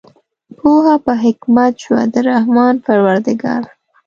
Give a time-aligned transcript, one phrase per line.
[0.57, 3.63] پوهه په حکمت شوه د رحمان پروردګار